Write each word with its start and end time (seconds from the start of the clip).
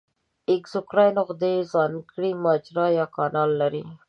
اګزوکراین 0.53 1.15
غدې 1.27 1.55
ځانګړې 1.73 2.31
مجرا 2.43 2.87
یا 2.97 3.05
کانال 3.15 3.49
لري. 3.61 3.83